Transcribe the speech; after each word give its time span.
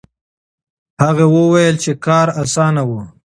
هغه 1.03 1.25
وویل 1.35 1.75
چې 1.83 1.91
کار 2.05 2.27
اسانه 2.43 2.83
و. 2.85 2.91